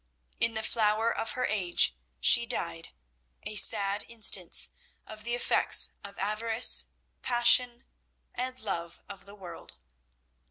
[0.39, 2.89] In the flower of her age she died,
[3.43, 4.71] a sad instance
[5.05, 6.87] of the effects of avarice,
[7.21, 7.83] passion,
[8.33, 9.75] and love of the world.